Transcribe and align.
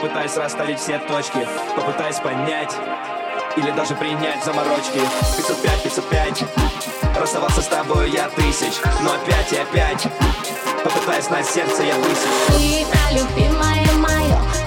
505 0.00 0.10
Попытаюсь 0.10 0.36
расставить 0.36 0.78
все 0.78 0.98
точки 0.98 1.46
Попытаюсь 1.76 2.16
понять 2.16 2.74
Или 3.56 3.70
даже 3.72 3.94
принять 3.94 4.42
заморочки. 4.44 5.00
505, 5.36 5.82
505 5.82 6.44
Расставался 7.18 7.60
с 7.62 7.66
тобой 7.66 8.10
я 8.10 8.28
тысяч 8.30 8.80
Но 9.02 9.12
опять 9.12 9.52
и 9.52 9.56
опять 9.56 10.06
Попытаюсь 10.82 11.28
на 11.28 11.42
сердце 11.42 11.82
я 11.82 11.94
высечь 11.96 12.58
Имя 12.58 13.20
любимое 13.20 13.92
мое 13.98 14.59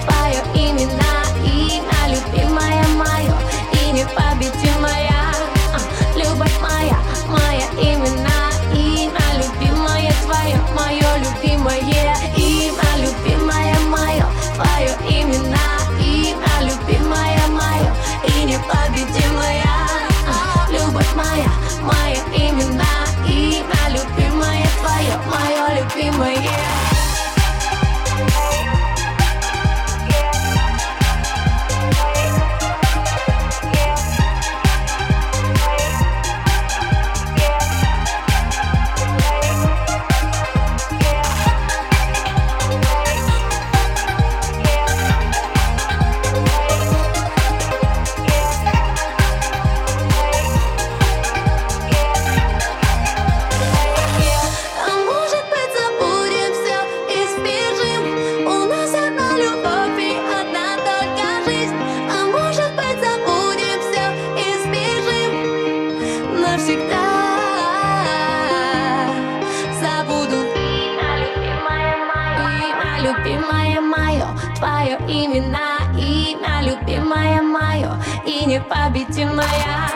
Твое 74.96 75.26
имена 75.26 75.78
Имя 75.98 76.62
любимое 76.62 77.42
мое 77.42 77.90
И 78.26 78.44
непобедимая 78.46 79.90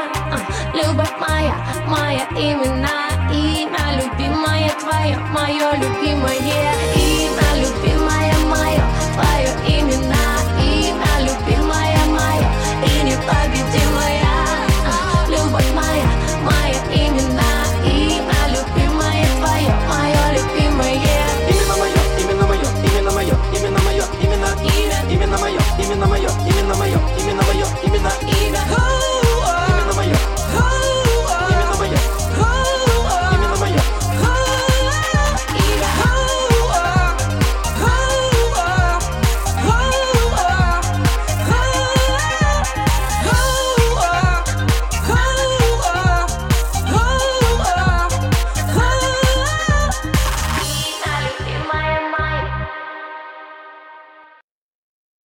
Любовь 0.75 1.12
моя, 1.20 1.54
моя 1.86 2.26
имена 2.31 3.09
Имя 3.32 4.03
любимое 4.03 4.70
твое, 4.81 5.19
мое 5.32 5.72
любимое 5.76 6.97